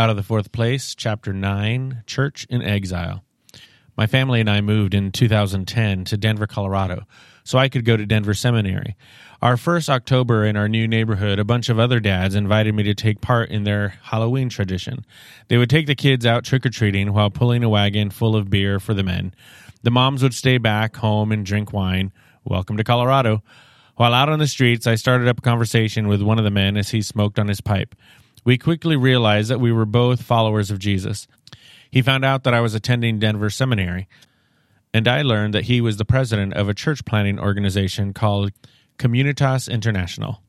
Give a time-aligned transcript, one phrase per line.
[0.00, 3.22] Out of the Fourth Place, Chapter 9 Church in Exile.
[3.98, 7.02] My family and I moved in 2010 to Denver, Colorado,
[7.44, 8.96] so I could go to Denver Seminary.
[9.42, 12.94] Our first October in our new neighborhood, a bunch of other dads invited me to
[12.94, 15.04] take part in their Halloween tradition.
[15.48, 18.48] They would take the kids out trick or treating while pulling a wagon full of
[18.48, 19.34] beer for the men.
[19.82, 22.10] The moms would stay back home and drink wine.
[22.42, 23.42] Welcome to Colorado.
[23.96, 26.78] While out on the streets, I started up a conversation with one of the men
[26.78, 27.94] as he smoked on his pipe.
[28.44, 31.26] We quickly realized that we were both followers of Jesus.
[31.90, 34.08] He found out that I was attending Denver Seminary,
[34.94, 38.52] and I learned that he was the president of a church planting organization called
[38.98, 40.42] Communitas International.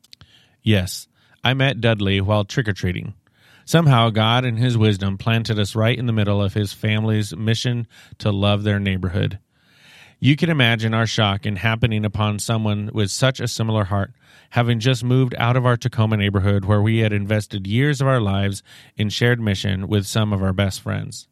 [0.62, 1.08] Yes,
[1.44, 3.14] I met Dudley while trick or treating.
[3.64, 7.86] Somehow, God, in His wisdom, planted us right in the middle of His family's mission
[8.18, 9.38] to love their neighborhood.
[10.24, 14.12] You can imagine our shock in happening upon someone with such a similar heart,
[14.50, 18.20] having just moved out of our Tacoma neighborhood where we had invested years of our
[18.20, 18.62] lives
[18.96, 21.26] in shared mission with some of our best friends.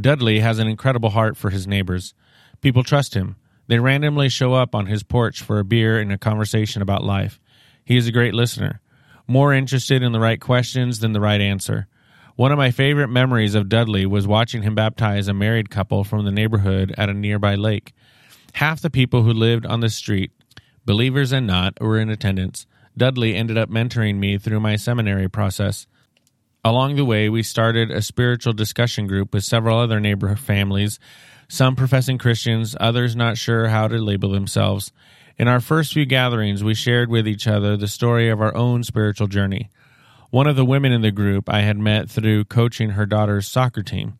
[0.00, 2.12] Dudley has an incredible heart for his neighbors.
[2.60, 3.36] People trust him.
[3.68, 7.38] They randomly show up on his porch for a beer and a conversation about life.
[7.84, 8.80] He is a great listener,
[9.28, 11.86] more interested in the right questions than the right answer.
[12.38, 16.24] One of my favorite memories of Dudley was watching him baptize a married couple from
[16.24, 17.92] the neighborhood at a nearby lake.
[18.52, 20.30] Half the people who lived on the street,
[20.84, 22.64] believers and not, were in attendance.
[22.96, 25.88] Dudley ended up mentoring me through my seminary process.
[26.64, 31.00] Along the way, we started a spiritual discussion group with several other neighbor families,
[31.48, 34.92] some professing Christians, others not sure how to label themselves.
[35.38, 38.84] In our first few gatherings, we shared with each other the story of our own
[38.84, 39.70] spiritual journey.
[40.30, 43.82] One of the women in the group I had met through coaching her daughter's soccer
[43.82, 44.18] team.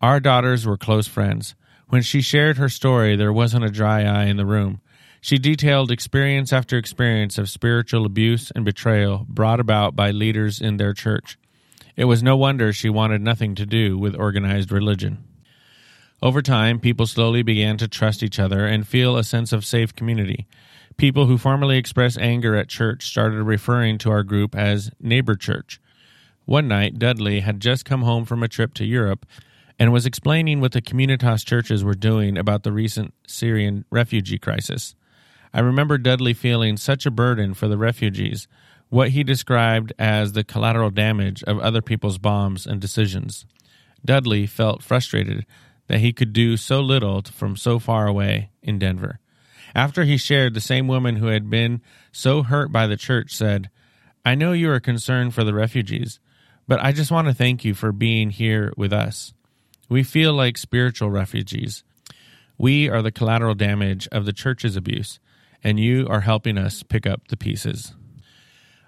[0.00, 1.54] Our daughters were close friends.
[1.88, 4.80] When she shared her story, there wasn't a dry eye in the room.
[5.20, 10.78] She detailed experience after experience of spiritual abuse and betrayal brought about by leaders in
[10.78, 11.38] their church.
[11.94, 15.22] It was no wonder she wanted nothing to do with organized religion.
[16.20, 19.94] Over time, people slowly began to trust each other and feel a sense of safe
[19.94, 20.48] community.
[20.96, 25.78] People who formerly expressed anger at church started referring to our group as Neighbor Church.
[26.46, 29.26] One night, Dudley had just come home from a trip to Europe
[29.78, 34.94] and was explaining what the Communitas churches were doing about the recent Syrian refugee crisis.
[35.52, 38.48] I remember Dudley feeling such a burden for the refugees
[38.88, 43.44] what he described as the collateral damage of other people's bombs and decisions.
[44.02, 45.44] Dudley felt frustrated
[45.88, 49.18] that he could do so little from so far away in Denver.
[49.76, 53.68] After he shared, the same woman who had been so hurt by the church said,
[54.24, 56.18] I know you are concerned for the refugees,
[56.66, 59.34] but I just want to thank you for being here with us.
[59.90, 61.84] We feel like spiritual refugees.
[62.56, 65.20] We are the collateral damage of the church's abuse,
[65.62, 67.94] and you are helping us pick up the pieces.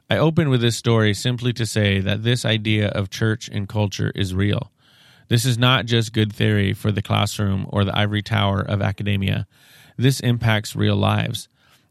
[0.09, 4.11] I open with this story simply to say that this idea of church and culture
[4.15, 4.73] is real.
[5.29, 9.47] This is not just good theory for the classroom or the ivory tower of academia.
[9.99, 11.49] This impacts real lives.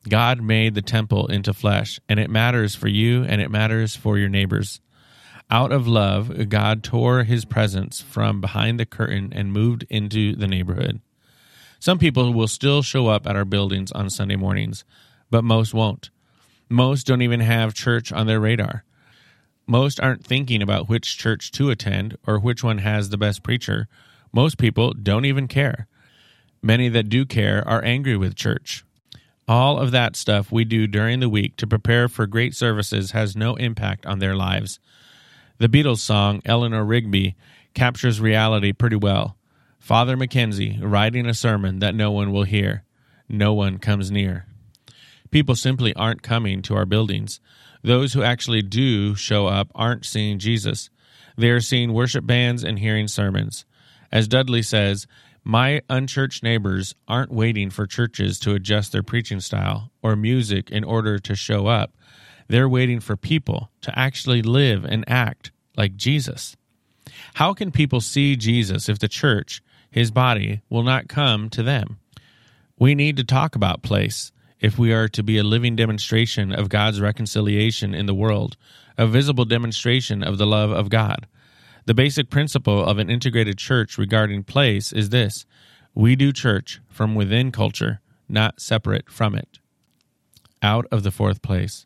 [0.08, 4.18] God made the temple into flesh, and it matters for you and it matters for
[4.18, 4.80] your neighbors.
[5.52, 10.48] Out of love, God tore his presence from behind the curtain and moved into the
[10.48, 11.02] neighborhood.
[11.80, 14.84] Some people will still show up at our buildings on Sunday mornings,
[15.30, 16.10] but most won't.
[16.70, 18.84] Most don't even have church on their radar.
[19.68, 23.88] Most aren't thinking about which church to attend or which one has the best preacher.
[24.34, 25.88] Most people don't even care.
[26.62, 28.84] Many that do care are angry with church.
[29.48, 33.36] All of that stuff we do during the week to prepare for great services has
[33.36, 34.80] no impact on their lives.
[35.60, 37.36] The Beatles song, Eleanor Rigby,
[37.74, 39.38] captures reality pretty well.
[39.80, 42.84] Father Mackenzie writing a sermon that no one will hear.
[43.30, 44.48] No one comes near.
[45.32, 47.40] People simply aren't coming to our buildings.
[47.84, 50.90] Those who actually do show up aren't seeing Jesus.
[51.38, 53.66] They are seeing worship bands and hearing sermons.
[54.12, 55.08] As Dudley says,
[55.48, 60.84] my unchurched neighbors aren't waiting for churches to adjust their preaching style or music in
[60.84, 61.94] order to show up.
[62.50, 66.58] They're waiting for people to actually live and act like Jesus.
[67.36, 71.98] How can people see Jesus if the church, his body, will not come to them?
[72.78, 76.68] We need to talk about place if we are to be a living demonstration of
[76.68, 78.58] God's reconciliation in the world,
[78.98, 81.26] a visible demonstration of the love of God.
[81.88, 85.46] The basic principle of an integrated church regarding place is this
[85.96, 89.60] we do church from within culture, not separate from it.
[90.62, 91.86] Out of the fourth place.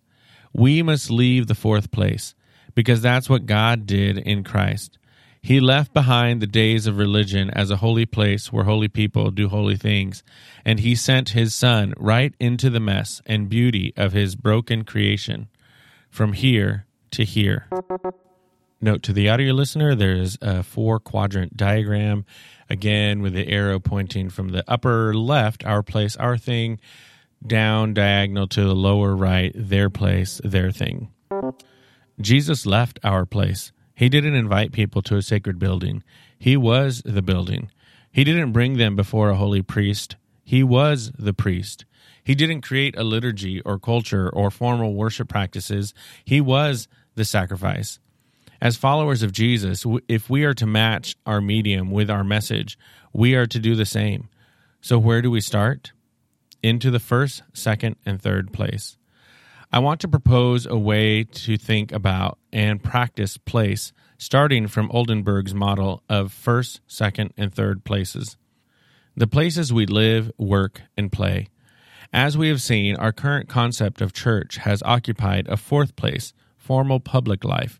[0.53, 2.33] We must leave the fourth place
[2.74, 4.98] because that's what God did in Christ.
[5.39, 9.50] He left behind the days of religion as a holy place where holy people do
[9.50, 10.24] holy things,
[10.65, 15.47] and he sent his son right into the mess and beauty of his broken creation,
[16.09, 17.68] from here to here.
[18.83, 22.25] Note to the audio listener there's a four quadrant diagram,
[22.68, 26.80] again, with the arrow pointing from the upper left, our place, our thing,
[27.45, 31.12] down diagonal to the lower right, their place, their thing.
[32.19, 33.72] Jesus left our place.
[33.94, 36.01] He didn't invite people to a sacred building.
[36.39, 37.69] He was the building.
[38.12, 40.16] He didn't bring them before a holy priest.
[40.44, 41.86] He was the priest.
[42.24, 45.94] He didn't create a liturgy or culture or formal worship practices.
[46.25, 48.00] He was the sacrifice.
[48.61, 52.77] As followers of Jesus, if we are to match our medium with our message,
[53.11, 54.29] we are to do the same.
[54.81, 55.93] So, where do we start?
[56.61, 58.97] Into the first, second, and third place.
[59.71, 65.55] I want to propose a way to think about and practice place, starting from Oldenburg's
[65.55, 68.37] model of first, second, and third places.
[69.15, 71.47] The places we live, work, and play.
[72.13, 76.99] As we have seen, our current concept of church has occupied a fourth place, formal
[76.99, 77.79] public life,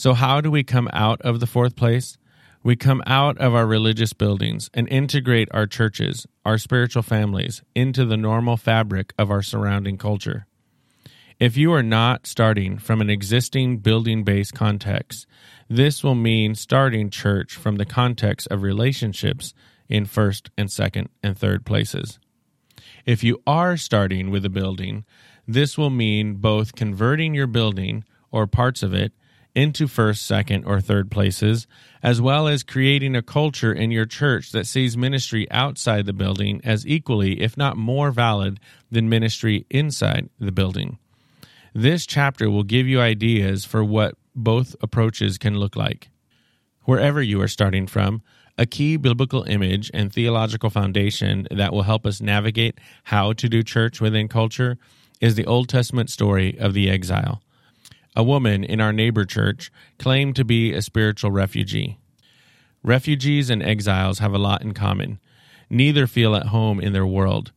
[0.00, 2.16] so, how do we come out of the fourth place?
[2.62, 8.06] We come out of our religious buildings and integrate our churches, our spiritual families, into
[8.06, 10.46] the normal fabric of our surrounding culture.
[11.38, 15.26] If you are not starting from an existing building based context,
[15.68, 19.52] this will mean starting church from the context of relationships
[19.86, 22.18] in first and second and third places.
[23.04, 25.04] If you are starting with a building,
[25.46, 29.12] this will mean both converting your building or parts of it
[29.54, 31.66] into first, second, or third places,
[32.02, 36.60] as well as creating a culture in your church that sees ministry outside the building
[36.64, 38.60] as equally, if not more valid,
[38.90, 40.98] than ministry inside the building.
[41.74, 46.10] This chapter will give you ideas for what both approaches can look like.
[46.84, 48.22] Wherever you are starting from,
[48.58, 53.62] a key biblical image and theological foundation that will help us navigate how to do
[53.62, 54.76] church within culture
[55.20, 57.42] is the Old Testament story of the exile
[58.16, 61.98] a woman in our neighbor church claimed to be a spiritual refugee.
[62.82, 65.20] Refugees and exiles have a lot in common.
[65.68, 67.52] Neither feel at home in their world.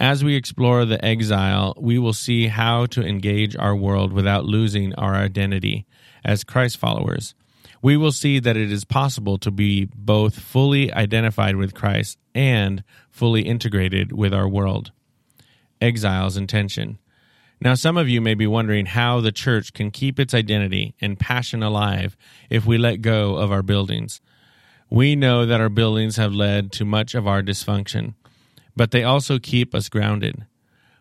[0.00, 4.94] As we explore the exile, we will see how to engage our world without losing
[4.94, 5.86] our identity
[6.24, 7.34] as Christ followers.
[7.82, 12.82] We will see that it is possible to be both fully identified with Christ and
[13.10, 14.92] fully integrated with our world.
[15.80, 16.98] Exile's intention.
[17.62, 21.16] Now, some of you may be wondering how the church can keep its identity and
[21.16, 22.16] passion alive
[22.50, 24.20] if we let go of our buildings.
[24.90, 28.14] We know that our buildings have led to much of our dysfunction,
[28.74, 30.44] but they also keep us grounded.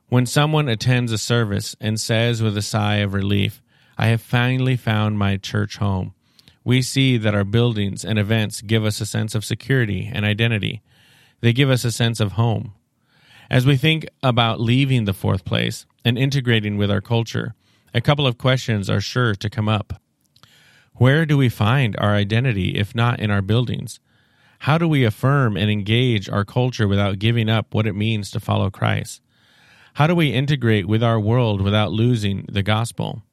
[0.09, 3.63] When someone attends a service and says with a sigh of relief,
[3.97, 6.13] I have finally found my church home,
[6.63, 10.83] we see that our buildings and events give us a sense of security and identity.
[11.39, 12.75] They give us a sense of home.
[13.49, 17.53] As we think about leaving the fourth place and integrating with our culture,
[17.93, 20.01] a couple of questions are sure to come up.
[20.93, 23.99] Where do we find our identity if not in our buildings?
[24.59, 28.39] How do we affirm and engage our culture without giving up what it means to
[28.39, 29.21] follow Christ?
[29.95, 33.23] How do we integrate with our world without losing the gospel?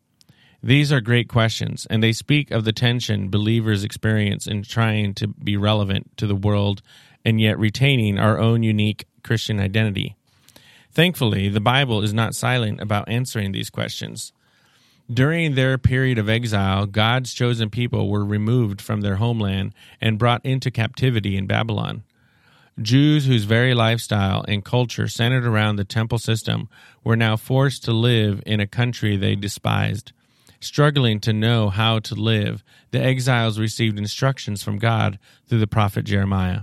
[0.63, 5.29] These are great questions, and they speak of the tension believers experience in trying to
[5.29, 6.83] be relevant to the world
[7.25, 10.17] and yet retaining our own unique Christian identity.
[10.91, 14.33] Thankfully, the Bible is not silent about answering these questions.
[15.11, 20.45] During their period of exile, God's chosen people were removed from their homeland and brought
[20.45, 22.03] into captivity in Babylon.
[22.81, 26.69] Jews whose very lifestyle and culture centered around the temple system
[27.03, 30.13] were now forced to live in a country they despised.
[30.61, 36.05] Struggling to know how to live, the exiles received instructions from God through the prophet
[36.05, 36.63] Jeremiah.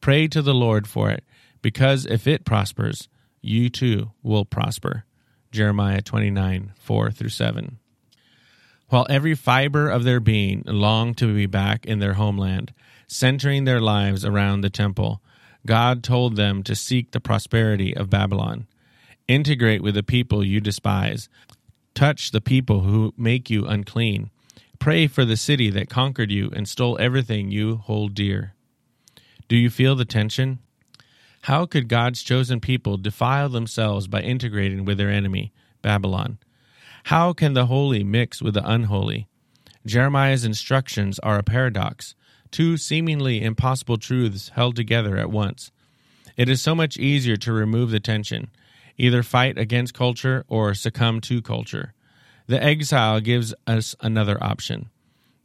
[0.00, 1.24] Pray to the Lord for it,
[1.62, 3.08] because if it prospers,
[3.42, 5.04] you too will prosper.
[5.50, 7.78] Jeremiah 29 4 through 7.
[8.88, 12.72] While every fiber of their being longed to be back in their homeland,
[13.06, 15.22] centering their lives around the temple,
[15.66, 18.66] God told them to seek the prosperity of Babylon.
[19.28, 21.28] Integrate with the people you despise.
[21.94, 24.30] Touch the people who make you unclean.
[24.78, 28.54] Pray for the city that conquered you and stole everything you hold dear.
[29.50, 30.60] Do you feel the tension?
[31.42, 35.52] How could God's chosen people defile themselves by integrating with their enemy,
[35.82, 36.38] Babylon?
[37.06, 39.26] How can the holy mix with the unholy?
[39.84, 42.14] Jeremiah's instructions are a paradox,
[42.52, 45.72] two seemingly impossible truths held together at once.
[46.36, 48.50] It is so much easier to remove the tension,
[48.96, 51.92] either fight against culture or succumb to culture.
[52.46, 54.90] The exile gives us another option.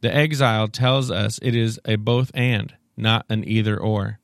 [0.00, 4.18] The exile tells us it is a both and, not an either or.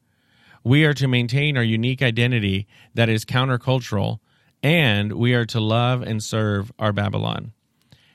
[0.64, 4.20] We are to maintain our unique identity that is countercultural,
[4.62, 7.52] and we are to love and serve our Babylon.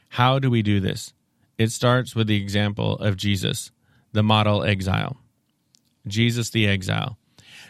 [0.09, 1.13] How do we do this?
[1.57, 3.71] It starts with the example of Jesus,
[4.13, 5.17] the model exile.
[6.07, 7.17] Jesus the exile.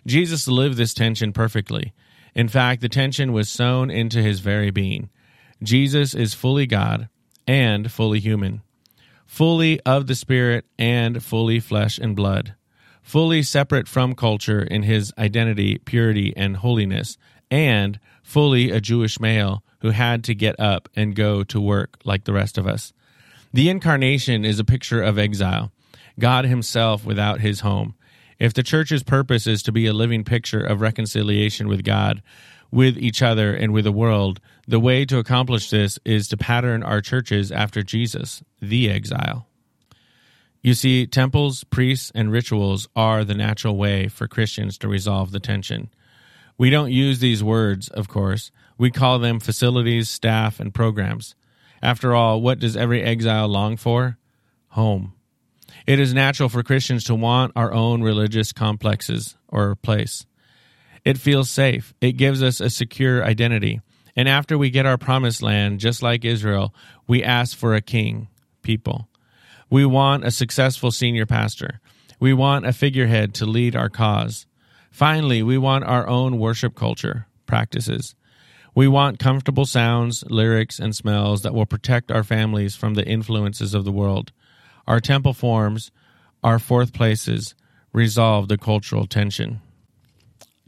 [0.06, 1.94] Jesus lived this tension perfectly.
[2.36, 5.10] In fact, the tension was sown into his very being.
[5.64, 7.10] Jesus is fully God
[7.48, 8.62] and fully human,
[9.26, 12.54] fully of the Spirit and fully flesh and blood,
[13.08, 17.18] fully separate from culture in his identity, purity, and holiness,
[17.50, 22.26] and fully a Jewish male who had to get up and go to work like
[22.26, 22.92] the rest of us.
[23.54, 25.72] The incarnation is a picture of exile,
[26.20, 27.96] God Himself without His home.
[28.40, 32.22] If the church's purpose is to be a living picture of reconciliation with God,
[32.72, 36.84] with each other, and with the world, the way to accomplish this is to pattern
[36.84, 39.47] our churches after Jesus, the exile.
[40.68, 45.40] You see, temples, priests, and rituals are the natural way for Christians to resolve the
[45.40, 45.90] tension.
[46.58, 48.52] We don't use these words, of course.
[48.78, 51.36] We call them facilities, staff, and programs.
[51.82, 54.18] After all, what does every exile long for?
[54.72, 55.14] Home.
[55.86, 60.26] It is natural for Christians to want our own religious complexes or place.
[61.06, 61.94] It feels safe.
[62.02, 63.80] It gives us a secure identity.
[64.18, 66.76] And after we get our promised land, just like Israel,
[67.08, 68.28] we ask for a king,
[68.64, 69.08] people.
[69.70, 71.82] We want a successful senior pastor.
[72.20, 74.46] We want a figurehead to lead our cause.
[74.92, 78.16] Finally, we want our own worship culture, practices.
[78.74, 83.74] We want comfortable sounds, lyrics, and smells that will protect our families from the influences
[83.74, 84.32] of the world.
[84.88, 85.92] Our temple forms,
[86.44, 87.54] our fourth places,
[87.92, 89.62] resolve the cultural tension.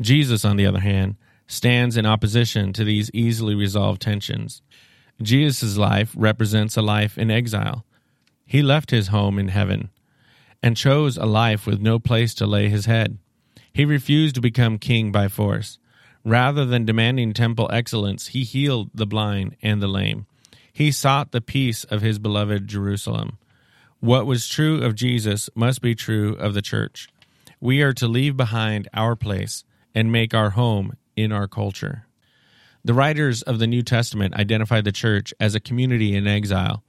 [0.01, 1.15] Jesus, on the other hand,
[1.47, 4.61] stands in opposition to these easily resolved tensions.
[5.21, 7.85] Jesus' life represents a life in exile.
[8.49, 9.91] He left his home in heaven
[10.63, 13.19] and chose a life with no place to lay his head.
[13.71, 15.77] He refused to become king by force.
[16.25, 20.25] Rather than demanding temple excellence, he healed the blind and the lame.
[20.73, 23.37] He sought the peace of his beloved Jerusalem.
[23.99, 27.07] What was true of Jesus must be true of the church.
[27.61, 29.63] We are to leave behind our place
[29.93, 32.07] and make our home in our culture.
[32.83, 36.83] The writers of the New Testament identify the church as a community in exile.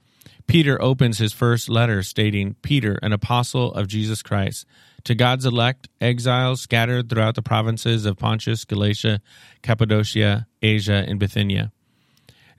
[0.51, 4.65] Peter opens his first letter stating, Peter, an apostle of Jesus Christ,
[5.05, 9.21] to God's elect, exiles scattered throughout the provinces of Pontus, Galatia,
[9.61, 11.71] Cappadocia, Asia, and Bithynia.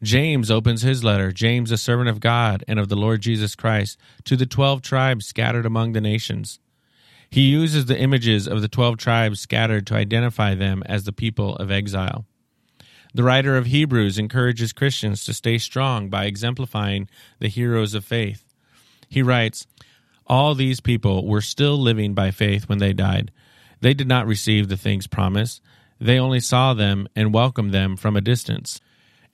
[0.02, 3.98] James opens his letter, James, a servant of God and of the Lord Jesus Christ,
[4.24, 6.60] to the twelve tribes scattered among the nations.
[7.28, 11.56] He uses the images of the twelve tribes scattered to identify them as the people
[11.56, 12.24] of exile.
[13.14, 17.08] The writer of Hebrews encourages Christians to stay strong by exemplifying
[17.40, 18.44] the heroes of faith.
[19.08, 19.66] He writes,
[20.26, 23.30] all these people were still living by faith when they died.
[23.80, 25.60] They did not receive the things promised.
[26.00, 28.80] They only saw them and welcomed them from a distance,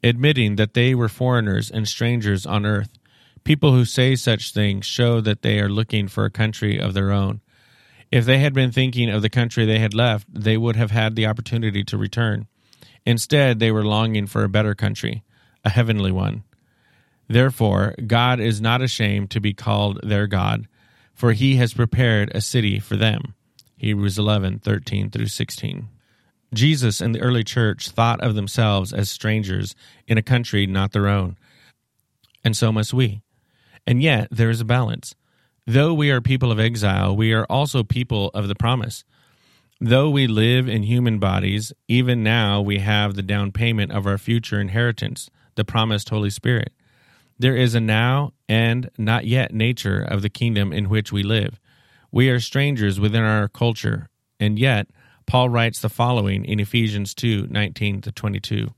[0.02, 2.98] admitting that they were foreigners and strangers on earth.
[3.44, 7.12] People who say such things show that they are looking for a country of their
[7.12, 7.40] own.
[8.10, 11.14] If they had been thinking of the country they had left, they would have had
[11.14, 12.48] the opportunity to return.
[13.06, 15.22] Instead, they were longing for a better country,
[15.64, 16.44] a heavenly one.
[17.28, 20.66] Therefore, God is not ashamed to be called their God
[21.18, 23.34] for he has prepared a city for them.
[23.76, 25.88] Hebrews 11, 13 through 16.
[26.54, 29.74] Jesus and the early church thought of themselves as strangers
[30.06, 31.36] in a country not their own.
[32.44, 33.20] And so must we.
[33.84, 35.16] And yet there is a balance.
[35.66, 39.02] Though we are people of exile, we are also people of the promise.
[39.80, 44.18] Though we live in human bodies, even now we have the down payment of our
[44.18, 46.72] future inheritance, the promised Holy Spirit.
[47.38, 51.60] There is a now and not yet nature of the kingdom in which we live.
[52.10, 54.08] We are strangers within our culture,
[54.40, 54.88] and yet
[55.26, 58.74] Paul writes the following in Ephesians 2 19 to 22.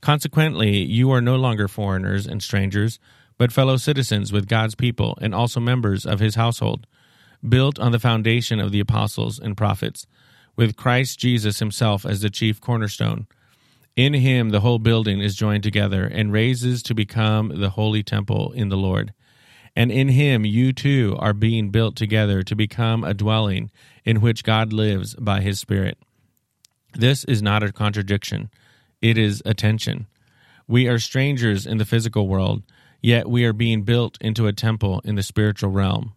[0.00, 2.98] Consequently, you are no longer foreigners and strangers,
[3.38, 6.88] but fellow citizens with God's people and also members of his household,
[7.48, 10.04] built on the foundation of the apostles and prophets,
[10.56, 13.26] with Christ Jesus himself as the chief cornerstone
[13.96, 18.52] in him, the whole building is joined together and raises to become the holy temple
[18.52, 19.12] in the Lord.
[19.76, 23.70] And in him, you too are being built together to become a dwelling
[24.04, 25.98] in which God lives by his Spirit.
[26.94, 28.50] This is not a contradiction,
[29.00, 30.06] it is a tension.
[30.66, 32.62] We are strangers in the physical world,
[33.02, 36.14] yet we are being built into a temple in the spiritual realm.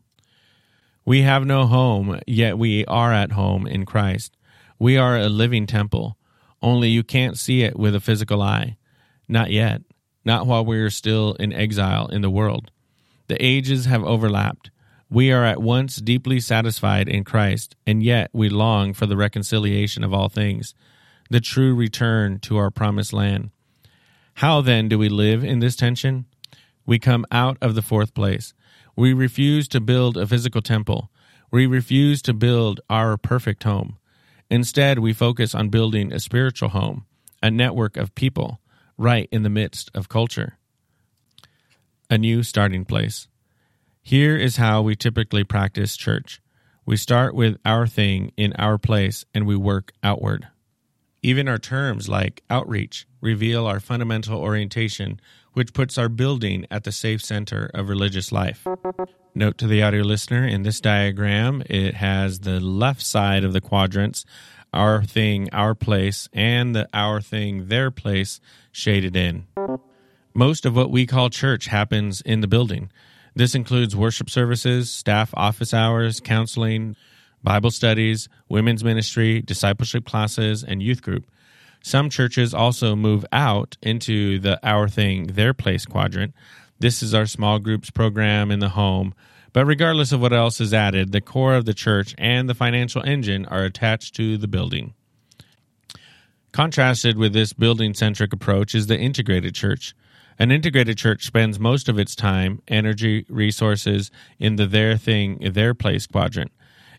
[1.06, 4.36] We have no home, yet we are at home in Christ.
[4.80, 6.18] We are a living temple,
[6.64, 8.78] only you can't see it with a physical eye.
[9.28, 9.84] Not yet,
[10.26, 12.72] not while we are still in exile in the world.
[13.28, 14.72] The ages have overlapped.
[15.08, 20.04] We are at once deeply satisfied in Christ, and yet we long for the reconciliation
[20.04, 20.74] of all things,
[21.30, 23.52] the true return to our promised land.
[24.36, 26.26] How then do we live in this tension?
[26.86, 28.54] We come out of the fourth place.
[28.96, 31.12] We refuse to build a physical temple.
[31.52, 33.98] We refuse to build our perfect home.
[34.50, 37.06] Instead, we focus on building a spiritual home,
[37.42, 38.60] a network of people,
[38.98, 40.58] right in the midst of culture.
[42.10, 43.28] A new starting place.
[44.02, 46.42] Here is how we typically practice church.
[46.86, 50.48] We start with our thing in our place and we work outward.
[51.24, 55.20] Even our terms like outreach reveal our fundamental orientation,
[55.56, 58.68] which puts our building at the safe center of religious life.
[59.34, 63.62] Note to the audio listener in this diagram, it has the left side of the
[63.62, 64.26] quadrants,
[64.74, 68.42] our thing, our place, and the our thing, their place
[68.74, 69.48] shaded in.
[70.34, 72.92] Most of what we call church happens in the building.
[73.34, 76.98] This includes worship services, staff office hours, counseling,
[77.44, 81.26] Bible studies, women's ministry, discipleship classes, and youth group.
[81.86, 86.34] Some churches also move out into the Our Thing, Their Place quadrant.
[86.80, 89.13] This is our small groups program in the home.
[89.54, 93.04] But regardless of what else is added, the core of the church and the financial
[93.04, 94.96] engine are attached to the building.
[96.51, 99.94] Contrasted with this building centric approach is the integrated church.
[100.39, 105.75] An integrated church spends most of its time, energy, resources in the their thing, their
[105.75, 106.51] place quadrant.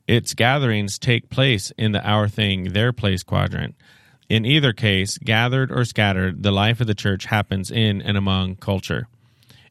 [0.06, 3.74] Its gatherings take place in the our thing, their place quadrant.
[4.28, 8.56] In either case, gathered or scattered, the life of the church happens in and among
[8.56, 9.08] culture.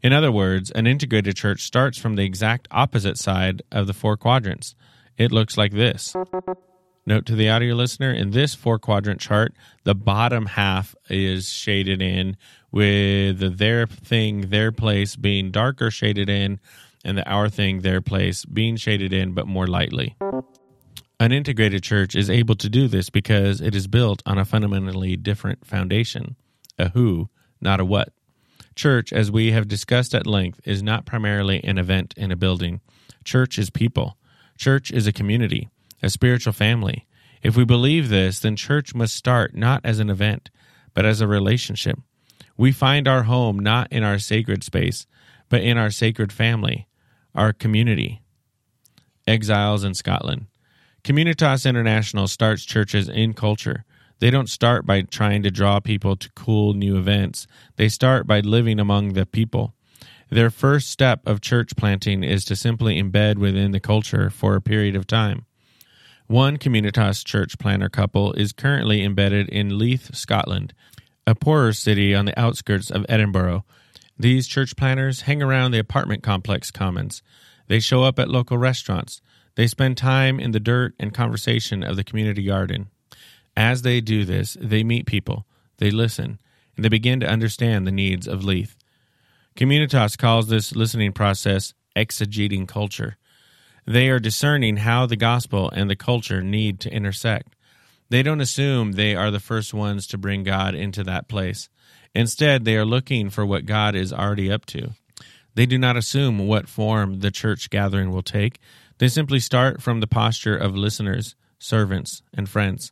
[0.02, 4.18] In other words, an integrated church starts from the exact opposite side of the four
[4.18, 4.76] quadrants.
[5.18, 6.16] It looks like this.
[7.08, 9.54] Note to the audio listener in this four quadrant chart,
[9.84, 12.38] the bottom half is shaded in
[12.72, 16.60] with the their thing, their place being darker shaded in,
[17.04, 20.16] and the our thing, their place being shaded in but more lightly.
[21.20, 25.16] An integrated church is able to do this because it is built on a fundamentally
[25.16, 26.36] different foundation
[26.78, 27.30] a who,
[27.62, 28.10] not a what.
[28.76, 32.82] Church, as we have discussed at length, is not primarily an event in a building.
[33.24, 34.18] Church is people.
[34.58, 35.70] Church is a community
[36.06, 37.08] a spiritual family.
[37.42, 40.52] If we believe this, then church must start not as an event,
[40.94, 41.98] but as a relationship.
[42.58, 45.08] We find our home not in our sacred space,
[45.50, 46.88] but in our sacred family,
[47.34, 48.22] our community.
[49.28, 50.46] Exiles in Scotland.
[51.06, 53.86] Communitas International starts churches in culture.
[54.18, 57.46] They don't start by trying to draw people to cool new events.
[57.76, 59.76] They start by living among the people.
[60.32, 64.62] Their first step of church planting is to simply embed within the culture for a
[64.62, 65.46] period of time.
[66.26, 70.74] One Communitas church planter couple is currently embedded in Leith, Scotland,
[71.28, 73.64] a poorer city on the outskirts of Edinburgh.
[74.18, 77.22] These church planters hang around the apartment complex commons.
[77.68, 79.22] They show up at local restaurants.
[79.56, 82.88] They spend time in the dirt and conversation of the community garden.
[83.56, 85.46] As they do this, they meet people,
[85.78, 86.40] they listen,
[86.76, 88.76] and they begin to understand the needs of Leith.
[89.56, 93.18] Communitas calls this listening process exegeting culture.
[93.86, 97.56] They are discerning how the gospel and the culture need to intersect.
[98.10, 101.70] They don't assume they are the first ones to bring God into that place.
[102.14, 104.92] Instead, they are looking for what God is already up to.
[105.56, 108.60] They do not assume what form the church gathering will take.
[108.98, 112.92] They simply start from the posture of listeners, servants, and friends.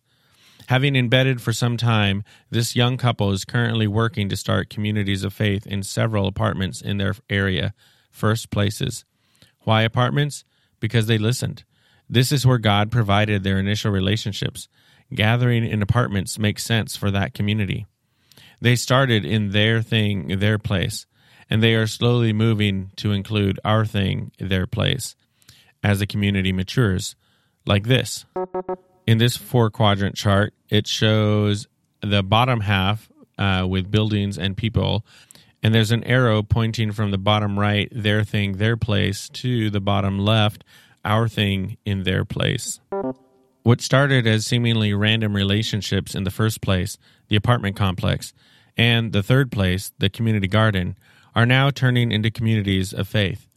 [0.68, 5.34] Having embedded for some time, this young couple is currently working to start communities of
[5.34, 7.74] faith in several apartments in their area,
[8.10, 9.04] first places.
[9.62, 10.46] Why apartments?
[10.84, 11.64] because they listened.
[12.10, 14.68] This is where God provided their initial relationships.
[15.16, 17.86] Gathering in apartments makes sense for that community.
[18.60, 21.06] They started in their thing, their place,
[21.50, 25.16] and they are slowly moving to include our thing, their place,
[25.84, 27.16] as the community matures,
[27.66, 28.26] like this.
[29.06, 31.68] In this four quadrant chart, it shows
[32.02, 35.06] the bottom half uh, with buildings and people,
[35.62, 39.80] and there's an arrow pointing from the bottom right, their thing, their place, to the
[39.80, 40.64] bottom left,
[41.06, 42.80] our thing in their place.
[43.64, 46.98] What started as seemingly random relationships in the first place,
[47.30, 48.34] the apartment complex,
[48.76, 50.98] and the third place, the community garden,
[51.34, 53.48] are now turning into communities of faith.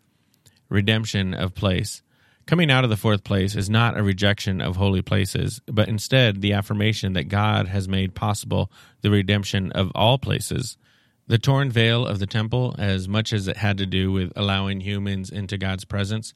[0.68, 2.02] Redemption of place.
[2.46, 6.40] Coming out of the fourth place is not a rejection of holy places, but instead
[6.40, 10.78] the affirmation that God has made possible the redemption of all places.
[11.26, 14.80] The torn veil of the temple, as much as it had to do with allowing
[14.80, 16.34] humans into God's presence,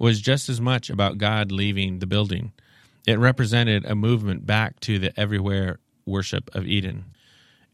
[0.00, 2.50] was just as much about God leaving the building.
[3.06, 7.04] It represented a movement back to the everywhere worship of Eden.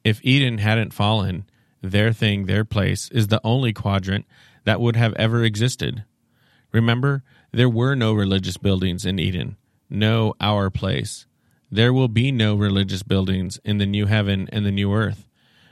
[0.04, 1.48] If Eden hadn't fallen,
[1.80, 4.26] their thing, their place, is the only quadrant
[4.64, 6.04] that would have ever existed.
[6.70, 7.22] Remember,
[7.52, 9.56] there were no religious buildings in Eden,
[9.88, 11.26] no our place.
[11.70, 15.28] There will be no religious buildings in the new heaven and the new earth.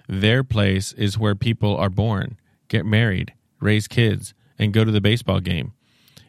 [0.08, 5.00] Their place is where people are born, get married, raise kids, and go to the
[5.00, 5.72] baseball game.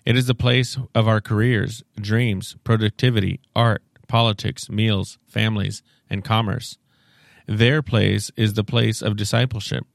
[0.06, 6.78] It is the place of our careers, dreams, productivity, art, politics, meals, families, and commerce.
[7.46, 9.86] Their place is the place of discipleship.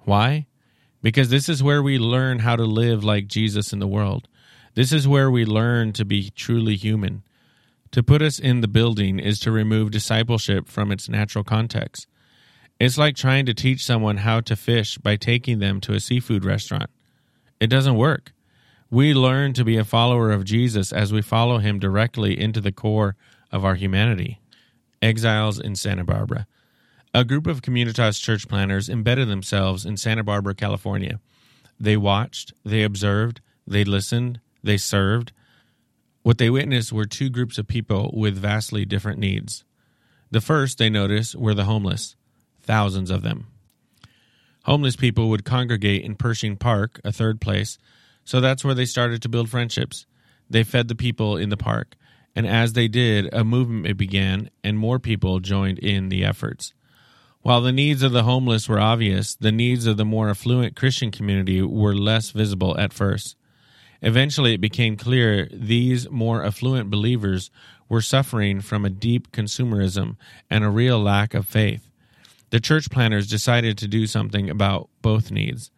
[0.00, 0.46] Why?
[1.02, 4.28] Because this is where we learn how to live like Jesus in the world.
[4.74, 7.22] This is where we learn to be truly human.
[7.92, 12.08] To put us in the building is to remove discipleship from its natural context.
[12.80, 16.44] It's like trying to teach someone how to fish by taking them to a seafood
[16.44, 16.90] restaurant.
[17.60, 18.32] It doesn't work.
[18.90, 22.72] We learn to be a follower of Jesus as we follow him directly into the
[22.72, 23.14] core
[23.52, 24.40] of our humanity.
[25.00, 26.48] Exiles in Santa Barbara.
[27.14, 31.20] A group of Communitas church planters embedded themselves in Santa Barbara, California.
[31.78, 35.32] They watched, they observed, they listened, they served.
[36.22, 39.64] What they witnessed were two groups of people with vastly different needs.
[40.30, 42.16] The first they noticed were the homeless
[42.62, 43.46] thousands of them.
[44.64, 47.78] Homeless people would congregate in Pershing Park, a third place,
[48.24, 50.06] so that's where they started to build friendships.
[50.48, 51.96] They fed the people in the park,
[52.34, 56.72] and as they did, a movement began, and more people joined in the efforts.
[57.42, 61.10] While the needs of the homeless were obvious, the needs of the more affluent Christian
[61.10, 63.36] community were less visible at first.
[64.04, 67.50] Eventually, it became clear these more affluent believers
[67.88, 70.16] were suffering from a deep consumerism
[70.48, 71.90] and a real lack of faith
[72.54, 75.72] the church planners decided to do something about both needs.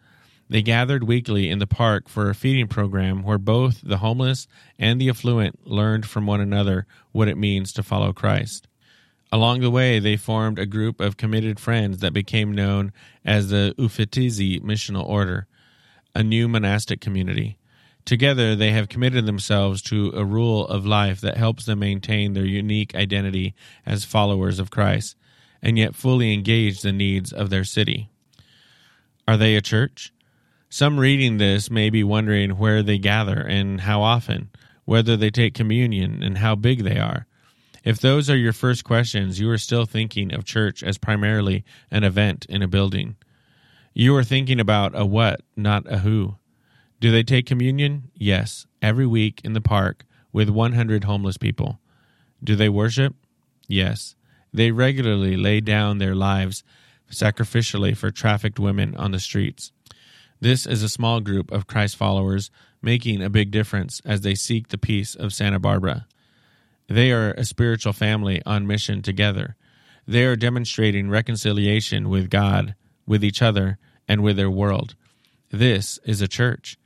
[0.47, 5.01] They gathered weekly in the park for a feeding program where both the homeless and
[5.01, 8.67] the affluent learned from one another what it means to follow Christ.
[9.31, 12.93] Along the way, they formed a group of committed friends that became known
[13.25, 15.47] as the Uffizi Missional Order,
[16.13, 17.56] a new monastic community.
[18.07, 22.45] Together, they have committed themselves to a rule of life that helps them maintain their
[22.45, 23.53] unique identity
[23.85, 25.17] as followers of Christ
[25.61, 28.09] and yet fully engage the needs of their city.
[29.27, 30.13] Are they a church?
[30.69, 34.51] Some reading this may be wondering where they gather and how often,
[34.85, 37.27] whether they take communion and how big they are.
[37.83, 42.05] If those are your first questions, you are still thinking of church as primarily an
[42.05, 43.17] event in a building.
[43.93, 46.37] You are thinking about a what, not a who.
[46.99, 48.09] Do they take communion?
[48.15, 51.79] Yes, every week in the park with 100 homeless people.
[52.43, 53.15] Do they worship?
[53.67, 54.15] Yes.
[54.53, 56.63] They regularly lay down their lives
[57.11, 59.71] sacrificially for trafficked women on the streets.
[60.39, 64.69] This is a small group of Christ followers making a big difference as they seek
[64.69, 66.07] the peace of Santa Barbara.
[66.87, 69.55] They are a spiritual family on mission together.
[70.07, 74.95] They are demonstrating reconciliation with God, with each other, and with their world.
[75.51, 76.77] This is a church.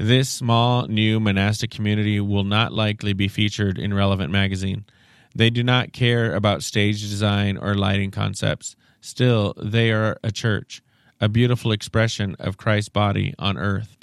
[0.00, 4.86] This small new monastic community will not likely be featured in Relevant magazine.
[5.34, 8.76] They do not care about stage design or lighting concepts.
[9.02, 10.80] Still, they are a church,
[11.20, 13.98] a beautiful expression of Christ's body on earth.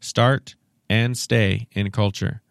[0.00, 0.54] Start
[0.90, 2.42] and stay in culture.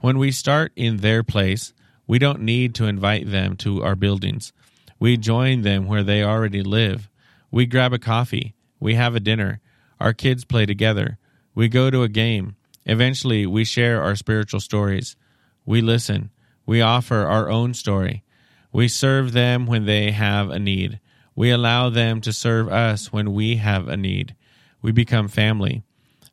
[0.00, 1.72] When we start in their place,
[2.08, 4.52] we don't need to invite them to our buildings.
[4.98, 7.08] We join them where they already live.
[7.52, 8.56] We grab a coffee.
[8.80, 9.60] We have a dinner.
[10.00, 11.16] Our kids play together.
[11.54, 12.56] We go to a game.
[12.84, 15.16] Eventually, we share our spiritual stories.
[15.64, 16.30] We listen.
[16.66, 18.24] We offer our own story.
[18.72, 21.00] We serve them when they have a need.
[21.36, 24.34] We allow them to serve us when we have a need.
[24.82, 25.82] We become family.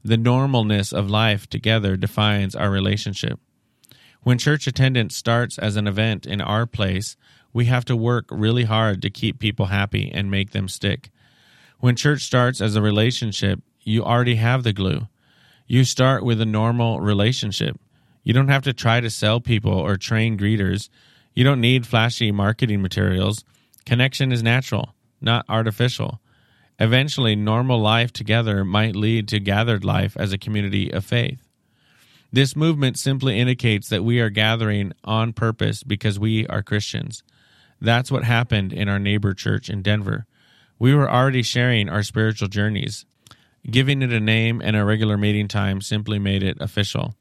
[0.03, 3.39] The normalness of life together defines our relationship.
[4.23, 7.15] When church attendance starts as an event in our place,
[7.53, 11.09] we have to work really hard to keep people happy and make them stick.
[11.79, 15.07] When church starts as a relationship, you already have the glue.
[15.67, 17.79] You start with a normal relationship.
[18.23, 20.89] You don't have to try to sell people or train greeters.
[21.33, 23.43] You don't need flashy marketing materials.
[23.85, 26.21] Connection is natural, not artificial.
[26.79, 31.47] Eventually, normal life together might lead to gathered life as a community of faith.
[32.31, 37.23] This movement simply indicates that we are gathering on purpose because we are Christians.
[37.79, 40.25] That's what happened in our neighbor church in Denver.
[40.79, 43.05] We were already sharing our spiritual journeys.
[43.69, 47.15] Giving it a name and a regular meeting time simply made it official.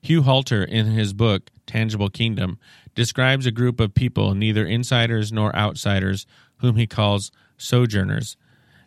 [0.00, 2.58] Hugh Halter, in his book Tangible Kingdom,
[2.96, 8.36] describes a group of people, neither insiders nor outsiders, whom he calls sojourners.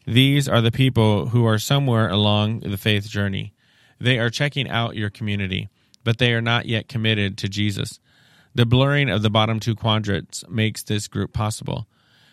[0.06, 3.54] These are the people who are somewhere along the faith journey.
[4.00, 5.70] They are checking out your community,
[6.04, 8.00] but they are not yet committed to Jesus.
[8.54, 11.88] The blurring of the bottom two quadrants makes this group possible.